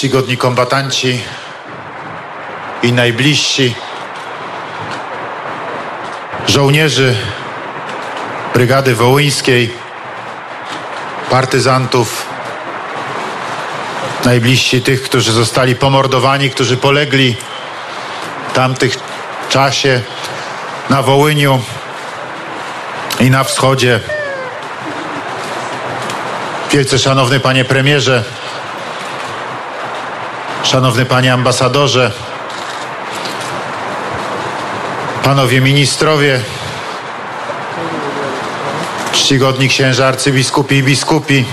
[0.00, 1.22] czcigodni kombatanci
[2.82, 3.74] i najbliżsi
[6.46, 7.16] żołnierzy
[8.54, 9.74] Brygady Wołyńskiej,
[11.30, 12.26] partyzantów,
[14.24, 17.36] najbliżsi tych, którzy zostali pomordowani, którzy polegli
[18.48, 18.96] w tamtych
[19.48, 20.02] czasie
[20.90, 21.62] na Wołyniu
[23.20, 24.00] i na wschodzie.
[26.72, 28.24] Wielce szanowny panie premierze,
[30.70, 32.12] szanowny panie ambasadorze,
[35.22, 36.40] panowie ministrowie,
[39.12, 41.44] czcigodni księża arcybiskupi i biskupi,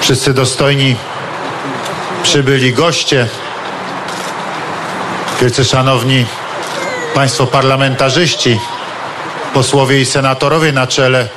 [0.00, 0.96] wszyscy dostojni
[2.22, 3.28] przybyli goście,
[5.40, 6.26] wielce szanowni
[7.14, 8.60] państwo parlamentarzyści,
[9.52, 11.28] posłowie i senatorowie na czele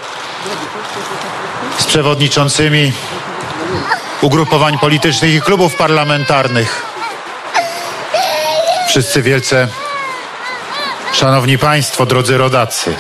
[1.78, 2.92] z przewodniczącymi
[4.22, 6.86] ugrupowań politycznych i klubów parlamentarnych.
[8.88, 9.68] Wszyscy wielce
[11.14, 12.96] szanowni państwo, drodzy rodacy.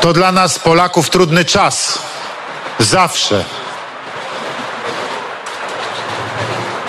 [0.00, 1.98] To dla nas Polaków trudny czas.
[2.78, 3.44] Zawsze.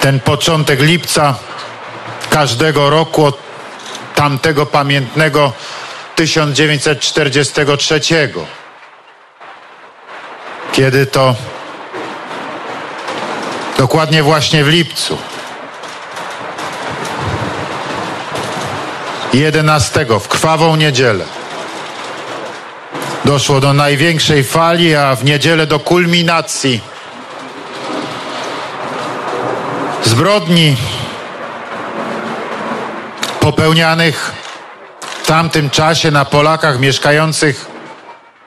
[0.02, 1.36] Ten początek lipca
[2.30, 3.38] każdego roku od
[4.16, 5.54] tamtego pamiętnego
[6.18, 8.02] 1943,
[10.72, 11.36] kiedy to?
[13.78, 15.18] Dokładnie właśnie w lipcu.
[19.34, 21.26] 11 w krwawą niedzielę.
[23.26, 26.82] Doszło do największej fali, a w niedzielę do kulminacji.
[30.04, 30.76] Zbrodni
[33.40, 34.47] popełnianych
[35.28, 37.66] tamtym czasie na Polakach mieszkających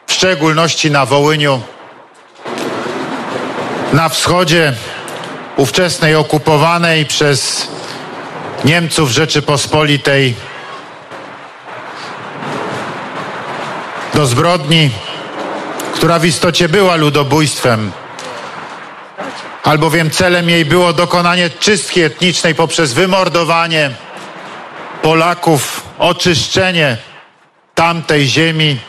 [0.06, 1.62] w szczególności na Wołyniu,
[3.92, 4.72] na wschodzie
[5.56, 7.68] ówczesnej okupowanej przez
[8.64, 10.34] Niemców Rzeczypospolitej
[14.14, 14.90] do zbrodni,
[15.94, 17.92] która w istocie była ludobójstwem,
[19.64, 23.90] albowiem celem jej było dokonanie czystki etnicznej poprzez wymordowanie
[25.02, 26.96] Polaków, oczyszczenie
[27.74, 28.80] tamtej ziemi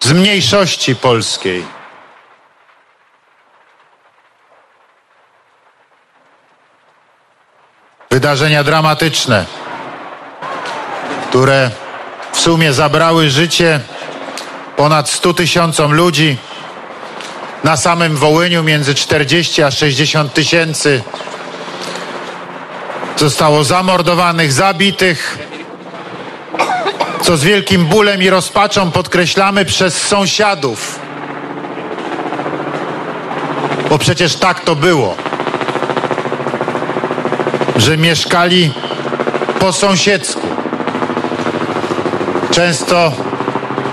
[0.00, 1.64] z mniejszości polskiej.
[8.10, 9.46] Wydarzenia dramatyczne,
[11.28, 11.70] które
[12.32, 13.80] w sumie zabrały życie
[14.76, 16.36] ponad 100 tysiącom ludzi.
[17.64, 21.02] Na samym Wołyniu między 40 a 60 tysięcy
[23.20, 25.38] zostało zamordowanych, zabitych,
[27.22, 30.98] co z wielkim bólem i rozpaczą podkreślamy przez sąsiadów.
[33.90, 35.16] Bo przecież tak to było,
[37.76, 38.72] że mieszkali
[39.58, 40.46] po sąsiedzku.
[42.50, 43.12] Często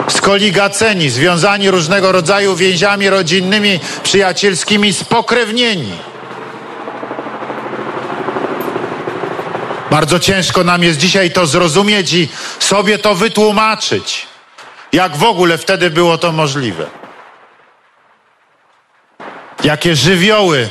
[0.08, 5.92] skoligaceni, związani różnego rodzaju więziami rodzinnymi, przyjacielskimi, spokrewnieni.
[9.92, 14.28] Bardzo ciężko nam jest dzisiaj to zrozumieć i sobie to wytłumaczyć,
[14.94, 16.86] jak w ogóle wtedy było to możliwe.
[19.64, 20.70] Jakie żywioły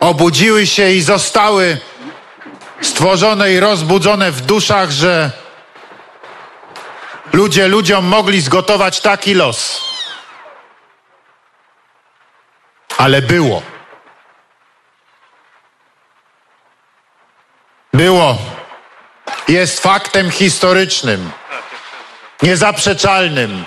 [0.00, 1.78] obudziły się i zostały
[2.80, 5.30] stworzone i rozbudzone w duszach, że
[7.32, 9.80] ludzie ludziom mogli zgotować taki los.
[12.98, 13.62] Ale było.
[17.92, 18.38] Było.
[19.48, 21.30] Jest faktem historycznym,
[22.42, 23.64] niezaprzeczalnym,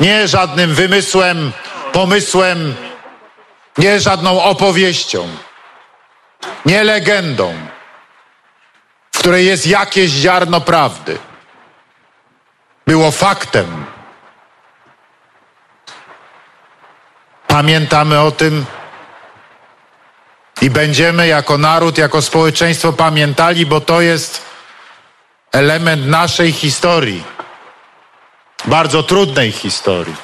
[0.00, 1.52] nie żadnym wymysłem,
[1.92, 2.74] pomysłem,
[3.78, 5.28] nie żadną opowieścią,
[6.66, 7.54] nie legendą,
[9.12, 11.18] w której jest jakieś ziarno prawdy.
[12.86, 13.86] Było faktem.
[17.46, 18.66] Pamiętamy o tym
[20.62, 24.42] i będziemy jako naród, jako społeczeństwo pamiętali, bo to jest
[25.52, 27.24] element naszej historii,
[28.64, 30.16] bardzo trudnej historii.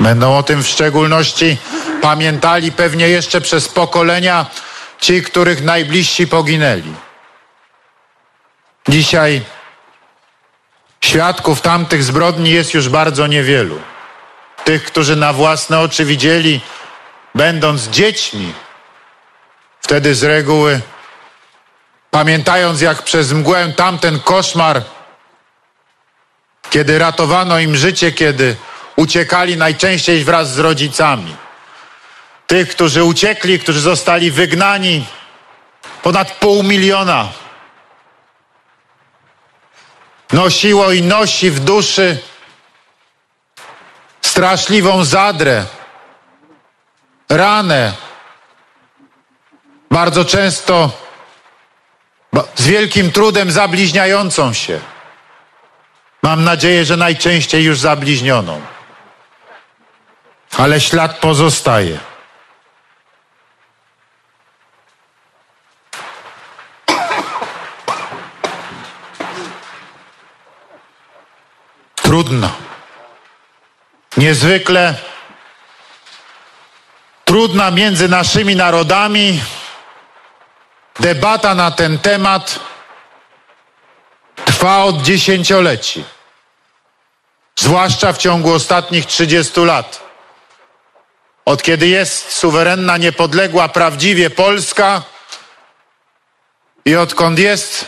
[0.00, 1.56] Będą o tym w szczególności
[2.02, 4.46] pamiętali pewnie jeszcze przez pokolenia
[5.00, 6.94] ci, których najbliżsi poginęli.
[8.88, 9.42] Dzisiaj
[11.00, 13.80] świadków tamtych zbrodni jest już bardzo niewielu.
[14.64, 16.60] Tych, którzy na własne oczy widzieli,
[17.36, 18.52] będąc dziećmi,
[19.80, 20.80] wtedy z reguły
[22.10, 24.82] pamiętając jak przez mgłę tamten koszmar,
[26.70, 28.56] kiedy ratowano im życie, kiedy
[28.96, 31.36] uciekali najczęściej wraz z rodzicami.
[32.46, 35.06] Tych, którzy uciekli, którzy zostali wygnani,
[36.02, 37.28] ponad pół miliona.
[40.32, 42.18] Nosiło i nosi w duszy
[44.22, 45.66] straszliwą zadrę,
[47.28, 47.92] ranę,
[49.90, 50.90] bardzo często
[52.54, 54.80] z wielkim trudem zabliźniającą się.
[56.22, 58.60] Mam nadzieję, że najczęściej już zabliźnioną.
[60.58, 61.98] Ale ślad pozostaje.
[71.94, 72.50] Trudno.
[74.16, 74.94] Niezwykle
[77.26, 79.40] trudna między naszymi narodami
[81.00, 82.60] debata na ten temat
[84.44, 86.04] trwa od dziesięcioleci,
[87.56, 90.02] zwłaszcza w ciągu ostatnich 30 lat.
[91.44, 95.02] Od kiedy jest suwerenna, niepodległa, prawdziwie Polska
[96.84, 97.86] i odkąd jest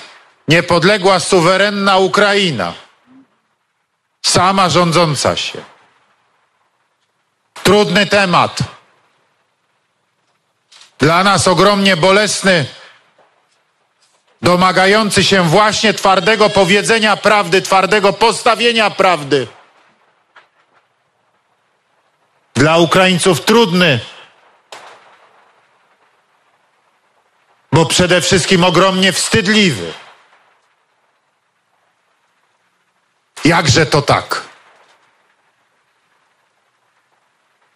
[0.48, 2.72] niepodległa, suwerenna Ukraina,
[4.26, 5.64] sama rządząca się.
[7.62, 8.77] Trudny temat.
[10.98, 12.66] Dla nas ogromnie bolesny,
[14.42, 19.46] domagający się właśnie twardego powiedzenia prawdy, twardego postawienia prawdy.
[22.54, 24.00] Dla Ukraińców trudny,
[27.72, 29.92] bo przede wszystkim ogromnie wstydliwy.
[33.44, 34.42] Jakże to tak?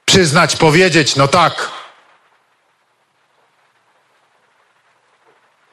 [0.04, 1.81] Przyznać, powiedzieć, no tak.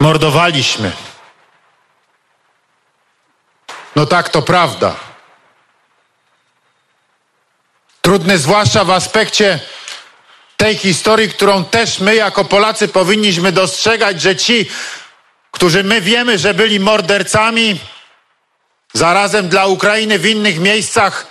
[0.09, 0.91] Mordowaliśmy.
[3.95, 4.95] No tak, to prawda.
[8.01, 9.59] Trudny zwłaszcza w aspekcie
[10.57, 14.69] tej historii, którą też my jako Polacy powinniśmy dostrzegać, że ci,
[15.51, 17.79] którzy my wiemy, że byli mordercami,
[18.93, 21.27] zarazem dla Ukrainy w innych miejscach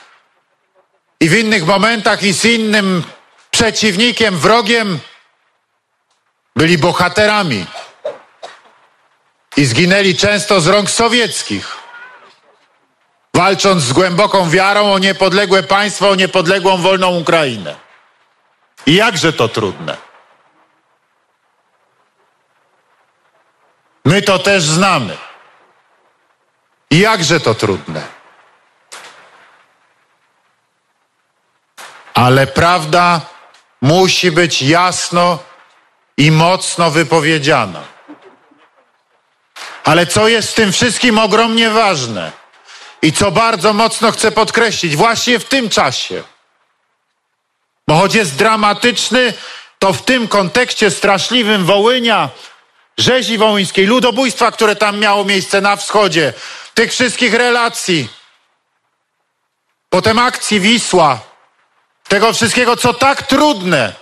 [1.20, 3.04] i w innych momentach i z innym
[3.50, 4.98] przeciwnikiem, wrogiem,
[6.56, 7.66] byli bohaterami
[9.58, 11.76] i zginęli często z rąk sowieckich,
[13.34, 17.76] walcząc z głęboką wiarą o niepodległe państwo, o niepodległą, wolną Ukrainę.
[18.86, 19.96] I jakże to trudne.
[24.04, 25.16] My to też znamy.
[26.90, 28.02] I jakże to trudne.
[32.14, 33.20] Ale prawda
[33.80, 35.38] musi być jasno
[36.16, 37.97] i mocno wypowiedziana.
[39.88, 42.32] Ale co jest w tym wszystkim ogromnie ważne
[43.02, 46.22] i co bardzo mocno chcę podkreślić, właśnie w tym czasie,
[47.86, 49.32] bo choć jest dramatyczny,
[49.78, 52.28] to w tym kontekście straszliwym Wołynia,
[52.98, 56.32] rzezi wołyńskiej, ludobójstwa, które tam miało miejsce na wschodzie,
[56.74, 58.08] tych wszystkich relacji,
[59.88, 61.18] potem akcji Wisła,
[62.08, 63.92] tego wszystkiego, co tak trudne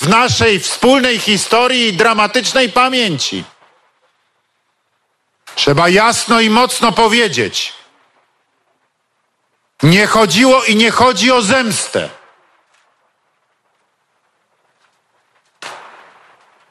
[0.00, 3.44] w naszej wspólnej historii i dramatycznej pamięci.
[5.54, 7.72] Trzeba jasno i mocno powiedzieć.
[9.82, 12.08] Nie chodziło i nie chodzi o zemstę.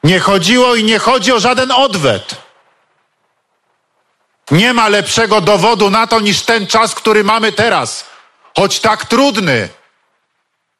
[0.04, 2.34] Nie chodziło i nie chodzi o żaden odwet.
[4.50, 8.06] Nie ma lepszego dowodu na to niż ten czas, który mamy teraz.
[8.56, 9.68] Choć tak trudny,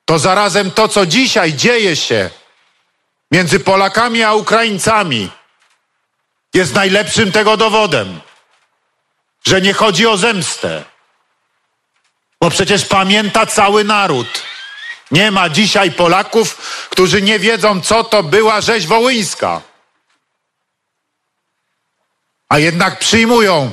[0.04, 2.30] to zarazem to, co dzisiaj dzieje się
[3.30, 5.30] między Polakami a Ukraińcami,
[6.54, 8.20] jest najlepszym tego dowodem,
[9.46, 10.84] że nie chodzi o zemstę,
[12.40, 14.42] bo przecież pamięta cały naród.
[15.10, 16.56] Nie ma dzisiaj Polaków,
[16.90, 19.60] którzy nie wiedzą, co to była rzeź wołyńska.
[22.48, 23.72] A jednak przyjmują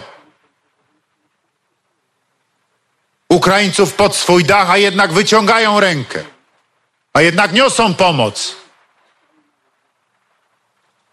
[3.30, 6.24] Ukraińców pod swój dach, a jednak wyciągają rękę,
[7.14, 8.56] a jednak niosą pomoc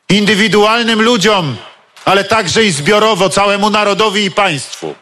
[0.08, 1.56] indywidualnym ludziom,
[2.04, 4.94] ale także i zbiorowo całemu narodowi i państwu.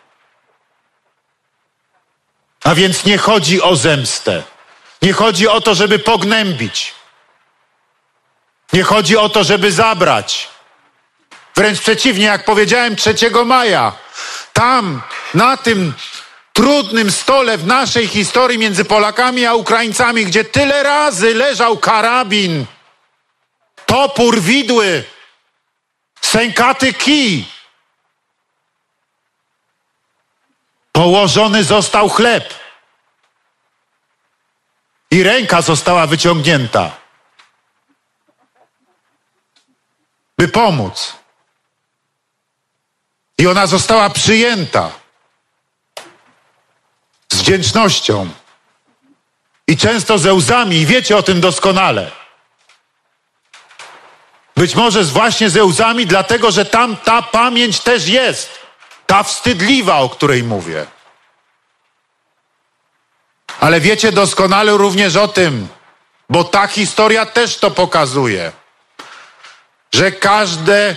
[2.64, 4.42] A więc nie chodzi o zemstę.
[5.02, 6.94] Nie chodzi o to, żeby pognębić.
[8.73, 10.49] Nie chodzi o to, żeby zabrać.
[11.56, 13.92] Wręcz przeciwnie, jak powiedziałem 3 maja,
[14.52, 15.02] tam,
[15.34, 15.94] na tym
[16.52, 22.66] trudnym stole w naszej historii między Polakami a Ukraińcami, gdzie tyle razy leżał karabin,
[23.87, 25.05] topór widły,
[26.21, 27.49] sękaty kij.
[30.93, 32.55] Położony został chleb.
[35.11, 36.97] I ręka została wyciągnięta,
[40.38, 41.17] by pomóc.
[43.38, 44.91] I ona została przyjęta
[47.33, 48.31] z wdzięcznością
[49.67, 52.24] i często ze łzami, i wiecie o tym doskonale.
[54.56, 58.50] Być może właśnie ze łzami, dlatego że tam ta pamięć też jest,
[59.06, 60.87] ta wstydliwa, o której mówię.
[63.61, 65.68] Ale wiecie doskonale również o tym,
[66.30, 68.52] bo ta historia też to pokazuje,
[69.94, 70.96] że każde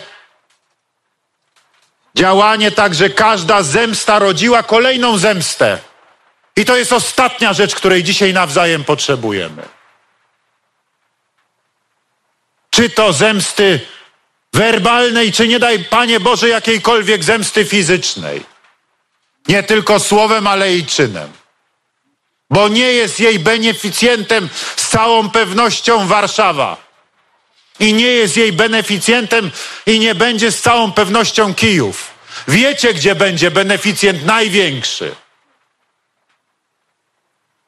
[2.15, 5.79] działanie, także każda zemsta rodziła kolejną zemstę.
[6.55, 9.76] I to jest ostatnia rzecz, której dzisiaj nawzajem potrzebujemy.
[12.77, 13.79] Czy to zemsty
[14.53, 18.43] werbalnej, czy nie daj Panie Boże jakiejkolwiek zemsty fizycznej.
[19.48, 21.31] Nie tylko słowem, ale i czynem.
[22.50, 26.77] Bo nie jest jej beneficjentem z całą pewnością Warszawa.
[27.79, 29.51] I nie jest jej beneficjentem
[29.86, 32.12] i nie będzie z całą pewnością Kijów.
[32.48, 35.15] Wiecie, gdzie będzie beneficjent największy?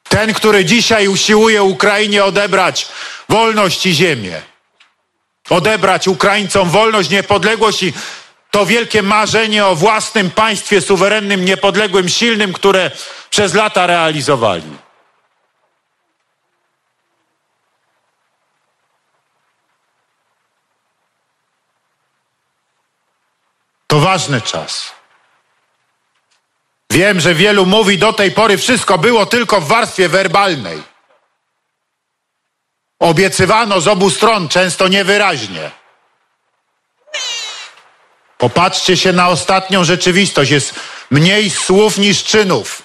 [0.09, 2.87] Ten, który dzisiaj usiłuje Ukrainie odebrać
[3.29, 4.41] wolność i ziemię.
[5.49, 7.93] Odebrać Ukraińcom wolność, niepodległość i
[8.51, 12.91] to wielkie marzenie o własnym państwie suwerennym, niepodległym, silnym, które
[13.29, 14.77] przez lata realizowali.
[23.87, 24.91] To ważny czas.
[26.91, 30.83] Wiem, że wielu mówi do tej pory wszystko było tylko w warstwie werbalnej.
[32.99, 35.71] Obiecywano z obu stron, często niewyraźnie.
[38.37, 40.51] Popatrzcie się na ostatnią rzeczywistość.
[40.51, 40.79] Jest
[41.11, 42.83] mniej słów niż czynów.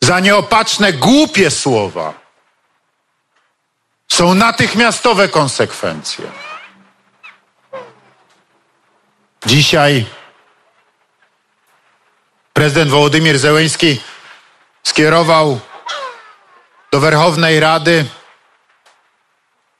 [0.00, 2.14] Za nieopatrzne, głupie słowa
[4.08, 6.24] są natychmiastowe konsekwencje.
[9.46, 10.06] Dzisiaj
[12.52, 14.00] prezydent Wołodymir Zełenski
[14.82, 15.60] skierował
[16.92, 18.04] do Werchownej Rady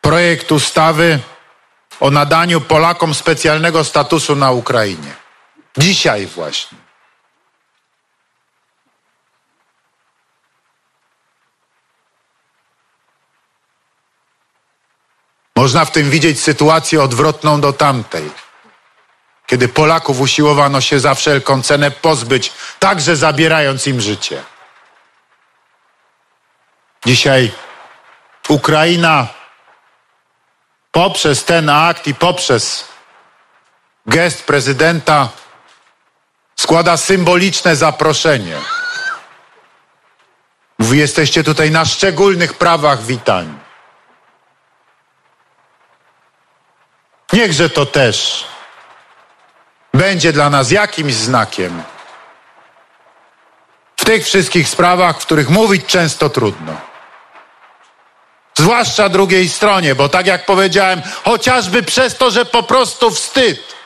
[0.00, 1.18] projekt ustawy
[2.00, 5.14] o nadaniu Polakom specjalnego statusu na Ukrainie.
[5.78, 6.78] Dzisiaj właśnie.
[15.56, 18.30] Można w tym widzieć sytuację odwrotną do tamtej
[19.46, 24.42] kiedy Polaków usiłowano się za wszelką cenę pozbyć, także zabierając im życie.
[27.06, 27.52] Dzisiaj
[28.48, 29.26] Ukraina
[30.92, 32.84] poprzez ten akt i poprzez
[34.06, 35.28] gest prezydenta
[36.56, 38.56] składa symboliczne zaproszenie.
[40.78, 43.58] Mówi, jesteście tutaj na szczególnych prawach witani.
[47.32, 48.46] Niechże to też
[49.94, 51.82] będzie dla nas jakimś znakiem.
[53.96, 56.95] W tych wszystkich sprawach, w których mówić często trudno.
[58.58, 63.76] Zwłaszcza drugiej stronie, bo tak jak powiedziałem, chociażby przez to, że po prostu wstyd.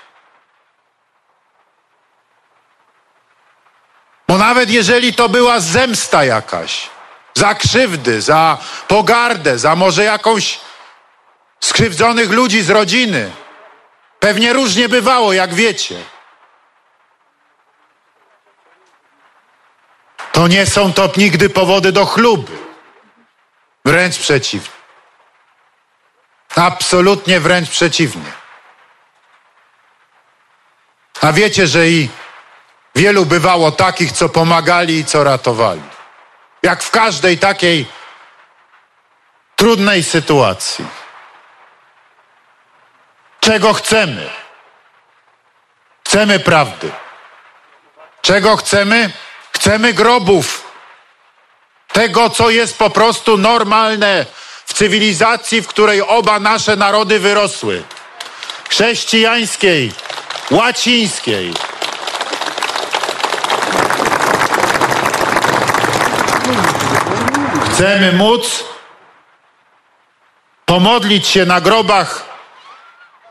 [4.28, 6.90] Bo nawet jeżeli to była zemsta jakaś,
[7.34, 8.58] za krzywdy, za
[8.88, 10.60] pogardę, za może jakąś
[11.60, 13.30] skrzywdzonych ludzi z rodziny,
[14.20, 15.96] Pewnie różnie bywało, jak wiecie.
[20.32, 22.69] To nie są to nigdy powody do chluby.
[23.84, 24.80] Wręcz przeciwnie.
[26.56, 28.32] Absolutnie wręcz przeciwnie.
[31.20, 32.08] A wiecie, że i
[32.94, 35.82] wielu bywało takich, co pomagali i co ratowali.
[36.62, 37.86] Jak w każdej takiej
[39.56, 40.86] trudnej sytuacji.
[43.40, 44.30] Czego chcemy?
[46.06, 46.92] Chcemy prawdy.
[48.22, 49.10] Czego chcemy?
[49.52, 50.69] Chcemy grobów.
[51.92, 54.26] Tego, co jest po prostu normalne
[54.66, 57.82] w cywilizacji, w której oba nasze narody wyrosły.
[58.68, 59.92] Chrześcijańskiej,
[60.50, 61.54] łacińskiej.
[67.72, 68.64] Chcemy móc
[70.66, 72.24] pomodlić się na grobach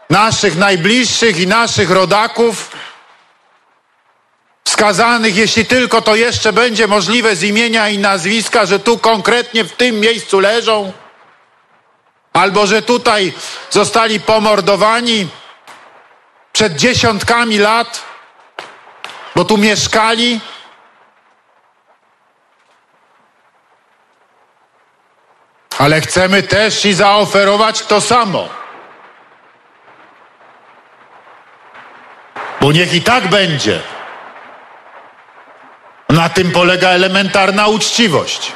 [0.09, 2.68] naszych najbliższych i naszych rodaków,
[4.79, 9.71] wskazanych, jeśli tylko to jeszcze będzie możliwe z imienia i nazwiska, że tu konkretnie w
[9.71, 10.93] tym miejscu leżą,
[12.33, 13.33] albo że tutaj
[13.69, 15.27] zostali pomordowani
[16.53, 18.03] przed dziesiątkami lat,
[19.35, 20.39] bo tu mieszkali.
[25.77, 28.49] Ale chcemy też i zaoferować to samo.
[32.61, 33.98] Bo niech i tak będzie.
[36.39, 38.51] Tym polega elementarna uczciwość.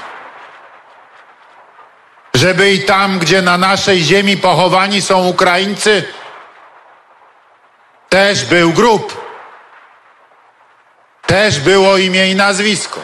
[2.33, 6.03] Żeby i tam, gdzie na naszej ziemi pochowani są Ukraińcy,
[8.09, 9.25] też był grób.
[11.25, 12.99] Też było imię i nazwisko.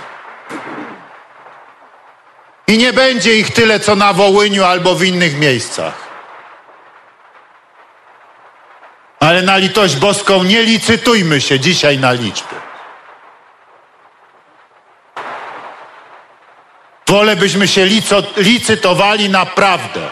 [2.67, 5.93] I nie będzie ich tyle, co na Wołyniu albo w innych miejscach.
[9.19, 12.59] Ale na litość boską nie licytujmy się dzisiaj na liczby.
[17.10, 17.86] Wolę byśmy się
[18.38, 20.10] licytowali na prawdę.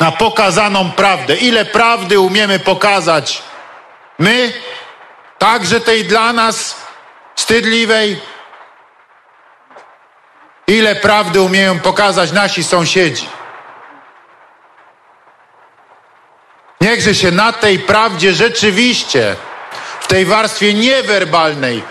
[0.00, 1.36] Na pokazaną prawdę.
[1.36, 3.42] Ile prawdy umiemy pokazać
[4.18, 4.52] my,
[5.38, 6.76] także tej dla nas
[7.34, 8.20] wstydliwej,
[10.66, 13.28] ile prawdy umieją pokazać nasi sąsiedzi.
[16.80, 19.36] Niechże się na tej prawdzie rzeczywiście,
[20.00, 21.82] w tej warstwie niewerbalnej,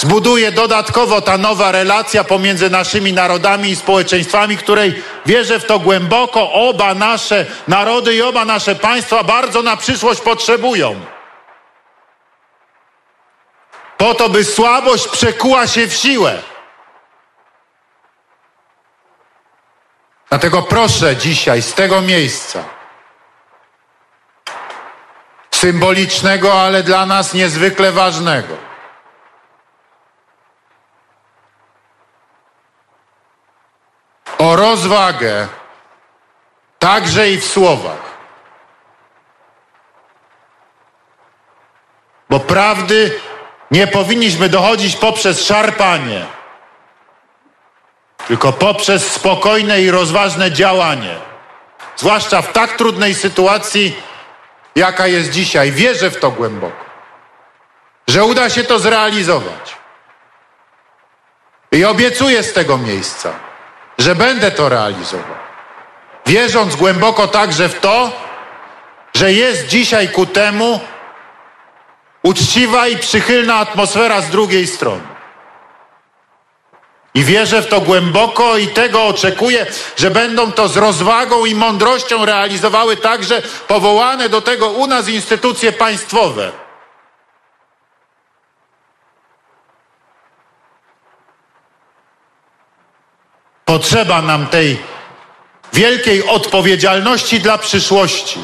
[0.00, 6.52] zbuduje dodatkowo ta nowa relacja pomiędzy naszymi narodami i społeczeństwami, której wierzę w to głęboko,
[6.52, 11.00] oba nasze narody i oba nasze państwa bardzo na przyszłość potrzebują.
[13.96, 16.42] Po to, by słabość przekuła się w siłę.
[20.28, 22.64] Dlatego proszę dzisiaj z tego miejsca,
[25.50, 28.70] symbolicznego, ale dla nas niezwykle ważnego,
[34.40, 35.48] o rozwagę,
[36.78, 38.10] także i w słowach.
[42.30, 43.20] Bo prawdy
[43.70, 46.26] nie powinniśmy dochodzić poprzez szarpanie,
[48.26, 51.16] tylko poprzez spokojne i rozważne działanie.
[51.96, 53.96] Zwłaszcza w tak trudnej sytuacji,
[54.74, 55.72] jaka jest dzisiaj.
[55.72, 56.84] Wierzę w to głęboko,
[58.08, 59.76] że uda się to zrealizować.
[61.72, 63.49] I obiecuję z tego miejsca,
[64.00, 65.40] że będę to realizował.
[66.26, 68.12] Wierząc głęboko także w to,
[69.14, 70.80] że jest dzisiaj ku temu
[72.22, 75.02] uczciwa i przychylna atmosfera z drugiej strony.
[77.14, 82.24] I wierzę w to głęboko i tego oczekuję, że będą to z rozwagą i mądrością
[82.24, 86.52] realizowały także powołane do tego u nas instytucje państwowe.
[93.70, 94.78] Potrzeba nam tej
[95.72, 98.38] wielkiej odpowiedzialności dla przyszłości.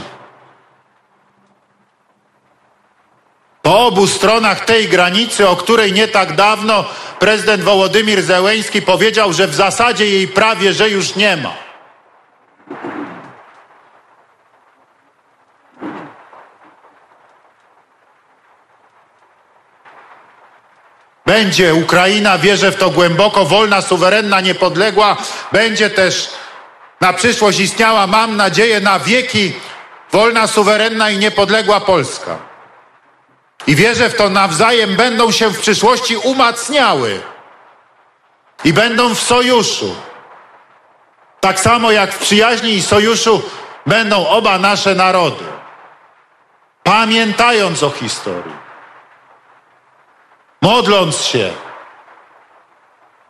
[3.63, 6.85] Po obu stronach tej granicy, o której nie tak dawno
[7.19, 11.66] prezydent Wołodymir Zełeński powiedział, że w zasadzie jej prawie, że już nie ma.
[21.27, 25.17] Będzie Ukraina, wierzę w to głęboko, wolna, suwerenna, niepodległa.
[25.53, 26.31] Będzie też
[27.01, 29.53] na przyszłość istniała, mam nadzieję, na wieki
[30.13, 32.39] wolna, suwerenna i niepodległa Polska.
[33.67, 37.21] I wierzę w to nawzajem będą się w przyszłości umacniały
[38.65, 39.95] i będą w sojuszu.
[41.41, 43.43] Tak samo jak w przyjaźni i sojuszu
[43.87, 45.45] będą oba nasze narody.
[46.83, 48.66] Pamiętając o historii,
[50.63, 51.53] modląc się,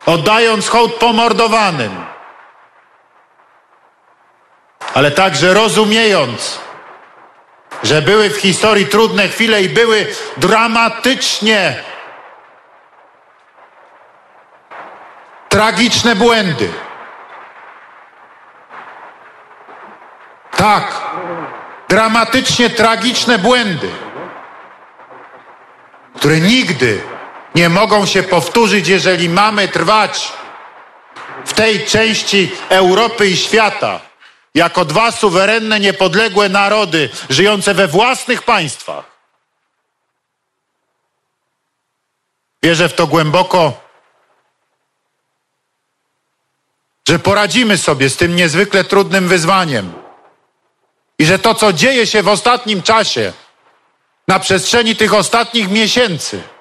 [0.07, 2.05] oddając hołd pomordowanym,
[4.95, 6.61] ale także rozumiejąc,
[7.83, 11.85] że były w historii trudne chwile i były dramatycznie
[15.49, 16.73] tragiczne błędy.
[20.57, 21.01] Tak,
[21.89, 23.91] dramatycznie tragiczne błędy,
[26.17, 27.15] które nigdy
[27.57, 30.33] nie mogą się powtórzyć, jeżeli mamy trwać
[31.45, 34.01] w tej części Europy i świata
[34.55, 39.05] jako dwa suwerenne, niepodległe narody żyjące we własnych państwach.
[42.62, 43.81] Wierzę w to głęboko,
[47.09, 49.92] że poradzimy sobie z tym niezwykle trudnym wyzwaniem
[51.19, 53.33] i że to, co dzieje się w ostatnim czasie,
[54.29, 56.56] na przestrzeni tych ostatnich miesięcy,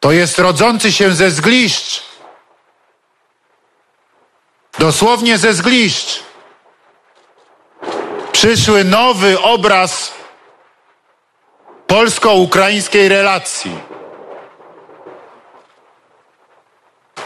[0.00, 2.02] to jest rodzący się ze zgliszcz.
[4.78, 6.22] Dosłownie ze zgliszcz,
[8.32, 10.12] przyszły nowy obraz
[11.86, 13.78] polsko-ukraińskiej relacji.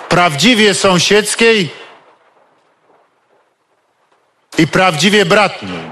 [0.09, 1.71] Prawdziwie sąsiedzkiej
[4.59, 5.91] i prawdziwie bratniej,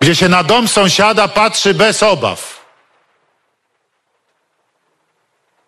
[0.00, 2.61] gdzie się na dom sąsiada patrzy bez obaw,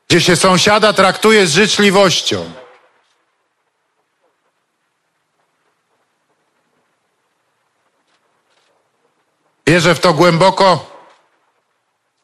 [0.09, 2.53] gdzie się sąsiada traktuje z życzliwością.
[9.67, 10.87] Wierzę w to głęboko,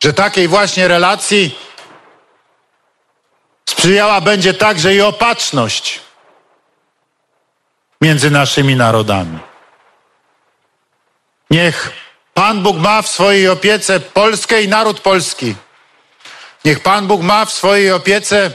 [0.03, 1.59] że takiej właśnie relacji
[3.69, 6.01] sprzyjała będzie także i opatrzność
[8.01, 9.39] między naszymi narodami.
[11.51, 11.93] Niech
[12.35, 15.55] Pan Bóg ma w swojej opiece Polskę i naród polski.
[16.65, 18.51] Niech Pan Bóg ma w swojej opiece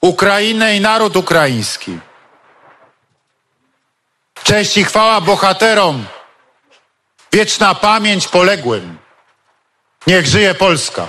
[0.00, 1.98] Ukrainę i naród ukraiński.
[4.42, 6.06] Cześć i chwała bohaterom,
[7.32, 8.98] wieczna pamięć poległym.
[10.06, 11.08] Niech żyje Polska.